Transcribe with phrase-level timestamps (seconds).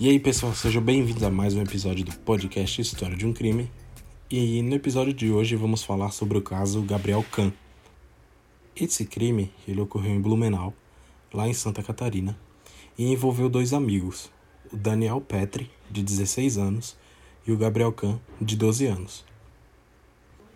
[0.00, 3.68] E aí, pessoal, sejam bem-vindos a mais um episódio do podcast História de um Crime.
[4.30, 7.50] E no episódio de hoje vamos falar sobre o caso Gabriel Kahn.
[8.76, 10.72] Esse crime ele ocorreu em Blumenau,
[11.34, 12.38] lá em Santa Catarina,
[12.96, 14.30] e envolveu dois amigos,
[14.72, 16.96] o Daniel Petri, de 16 anos,
[17.44, 19.24] e o Gabriel Kahn, de 12 anos.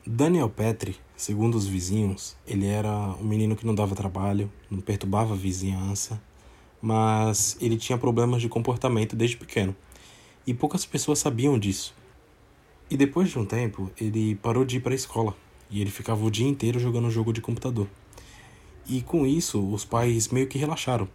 [0.07, 5.35] Daniel Petri, segundo os vizinhos, ele era um menino que não dava trabalho, não perturbava
[5.35, 6.23] a vizinhança,
[6.83, 9.75] mas ele tinha problemas de comportamento desde pequeno,
[10.45, 11.95] e poucas pessoas sabiam disso.
[12.91, 15.37] E depois de um tempo, ele parou de ir para a escola,
[15.71, 17.89] e ele ficava o dia inteiro jogando jogo de computador.
[18.87, 21.09] E com isso, os pais meio que relaxaram,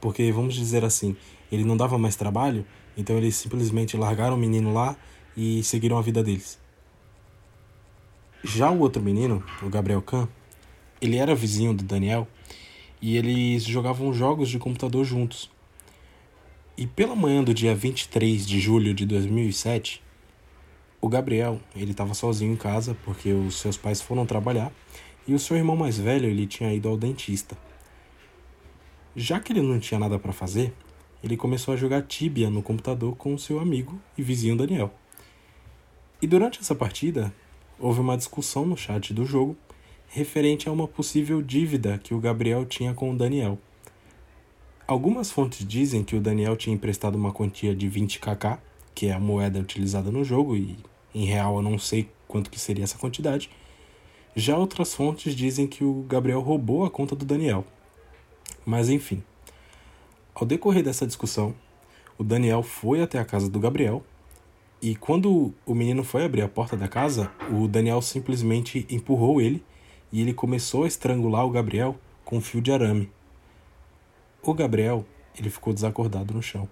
[0.00, 1.16] porque vamos dizer assim,
[1.50, 4.94] ele não dava mais trabalho, então eles simplesmente largaram o menino lá
[5.34, 6.58] e seguiram a vida deles.
[8.44, 10.28] Já o outro menino, o Gabriel Kahn,
[11.00, 12.28] ele era vizinho do Daniel
[13.00, 15.50] e eles jogavam jogos de computador juntos.
[16.76, 20.02] E pela manhã do dia 23 de julho de 2007,
[21.00, 24.72] o Gabriel, ele estava sozinho em casa porque os seus pais foram trabalhar
[25.26, 27.56] e o seu irmão mais velho, ele tinha ido ao dentista.
[29.14, 30.72] Já que ele não tinha nada para fazer,
[31.22, 34.92] ele começou a jogar Tibia no computador com seu amigo e vizinho Daniel.
[36.22, 37.32] E durante essa partida,
[37.78, 39.56] houve uma discussão no chat do jogo
[40.12, 43.56] referente a uma possível dívida que o Gabriel tinha com o Daniel.
[44.84, 48.58] Algumas fontes dizem que o Daniel tinha emprestado uma quantia de 20kk,
[48.92, 50.76] que é a moeda utilizada no jogo, e
[51.14, 53.48] em real eu não sei quanto que seria essa quantidade.
[54.34, 57.64] Já outras fontes dizem que o Gabriel roubou a conta do Daniel.
[58.66, 59.22] Mas enfim.
[60.34, 61.54] Ao decorrer dessa discussão,
[62.18, 64.02] o Daniel foi até a casa do Gabriel
[64.82, 69.62] e quando o menino foi abrir a porta da casa, o Daniel simplesmente empurrou ele
[70.12, 73.10] e ele começou a estrangular o Gabriel com um fio de arame.
[74.42, 75.04] O Gabriel,
[75.38, 76.68] ele ficou desacordado no chão.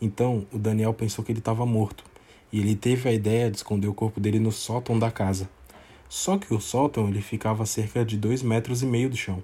[0.00, 2.04] Então, o Daniel pensou que ele estava morto
[2.52, 5.48] e ele teve a ideia de esconder o corpo dele no sótão da casa.
[6.08, 9.42] Só que o sótão ele ficava a cerca de dois metros e meio do chão.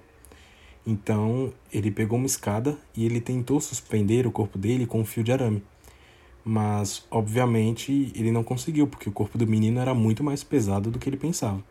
[0.87, 5.23] Então, ele pegou uma escada e ele tentou suspender o corpo dele com um fio
[5.23, 5.63] de arame.
[6.43, 10.99] Mas, obviamente, ele não conseguiu, porque o corpo do menino era muito mais pesado do
[10.99, 11.63] que ele pensava.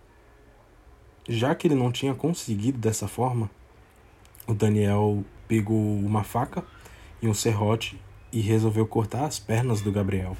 [1.29, 3.51] Já que ele não tinha conseguido dessa forma,
[4.47, 6.63] o Daniel pegou uma faca
[7.23, 7.99] e um serrote
[8.31, 10.37] e resolveu cortar as pernas do Gabriel.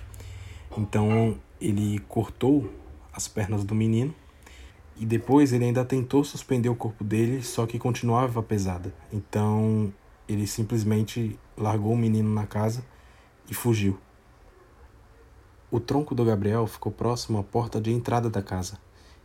[0.77, 2.71] Então ele cortou
[3.13, 4.15] as pernas do menino
[4.97, 8.95] e depois ele ainda tentou suspender o corpo dele, só que continuava pesada.
[9.11, 9.91] Então
[10.29, 12.85] ele simplesmente largou o menino na casa
[13.51, 13.99] e fugiu.
[15.71, 18.84] O tronco do Gabriel ficou próximo à porta de entrada da casa.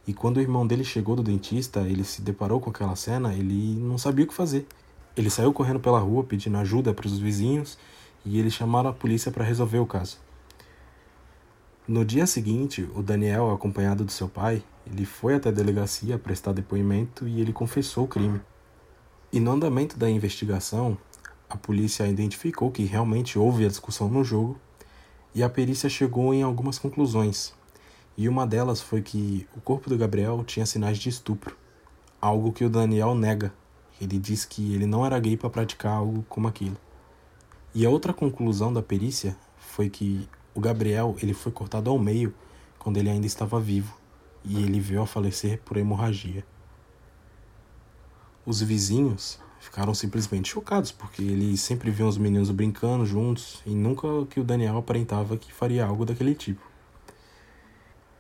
[0.10, 3.76] E quando o irmão dele chegou do dentista, ele se deparou com aquela cena, ele
[3.76, 4.66] não sabia o que fazer.
[5.16, 7.78] Ele saiu correndo pela rua pedindo ajuda para os vizinhos
[8.26, 10.18] e eles chamaram a polícia para resolver o caso.
[11.88, 16.54] No dia seguinte, o Daniel, acompanhado do seu pai, ele foi até a delegacia prestar
[16.54, 18.42] depoimento e ele confessou o crime.
[19.32, 20.98] E no andamento da investigação,
[21.48, 24.60] a polícia identificou que realmente houve a discussão no jogo
[25.36, 27.54] e a perícia chegou em algumas conclusões,
[28.20, 31.56] e uma delas foi que o corpo do Gabriel tinha sinais de estupro,
[32.20, 33.54] algo que o Daniel nega.
[34.02, 36.76] Ele diz que ele não era gay para praticar algo como aquilo.
[37.74, 42.34] E a outra conclusão da perícia foi que o Gabriel ele foi cortado ao meio
[42.78, 43.98] quando ele ainda estava vivo
[44.44, 46.44] e ele veio a falecer por hemorragia.
[48.46, 54.10] Os vizinhos ficaram simplesmente chocados porque eles sempre viam os meninos brincando juntos e nunca
[54.30, 56.69] que o Daniel aparentava que faria algo daquele tipo.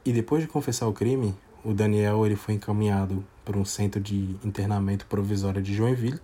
[0.05, 4.37] E depois de confessar o crime, o Daniel ele foi encaminhado para um centro de
[4.43, 6.19] internamento provisório de Joinville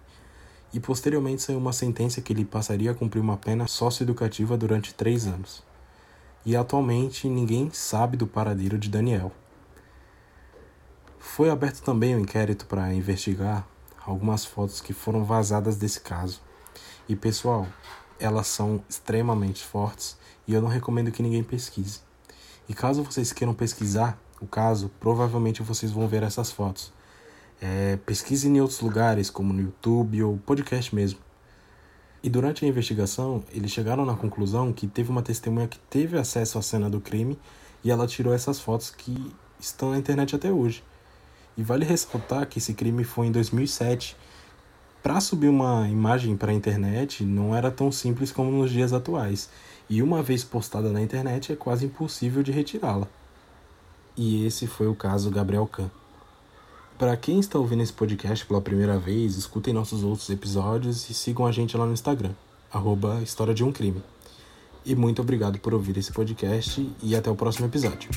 [0.74, 5.28] e posteriormente saiu uma sentença que ele passaria a cumprir uma pena socioeducativa durante três
[5.28, 5.64] anos.
[6.46, 9.32] E atualmente ninguém sabe do paradeiro de Daniel.
[11.20, 13.68] Foi aberto também um inquérito para investigar
[14.06, 16.40] algumas fotos que foram vazadas desse caso.
[17.10, 17.68] E pessoal,
[18.20, 20.18] elas são extremamente fortes
[20.48, 22.00] e eu não recomendo que ninguém pesquise.
[22.68, 26.92] E caso vocês queiram pesquisar o caso, provavelmente vocês vão ver essas fotos.
[27.62, 31.20] É, pesquise em outros lugares, como no YouTube ou podcast mesmo.
[32.22, 36.58] E durante a investigação, eles chegaram na conclusão que teve uma testemunha que teve acesso
[36.58, 37.38] à cena do crime
[37.84, 40.84] e ela tirou essas fotos que estão na internet até hoje.
[41.56, 44.18] E vale ressaltar que esse crime foi em 2007.
[45.06, 49.52] Para subir uma imagem para a internet não era tão simples como nos dias atuais
[49.88, 53.08] e uma vez postada na internet é quase impossível de retirá-la.
[54.18, 55.92] E esse foi o caso Gabriel Kahn.
[56.98, 61.46] Para quem está ouvindo esse podcast pela primeira vez, escutem nossos outros episódios e sigam
[61.46, 62.32] a gente lá no Instagram,
[62.72, 64.02] arroba História de um Crime.
[64.84, 68.10] E muito obrigado por ouvir esse podcast e até o próximo episódio.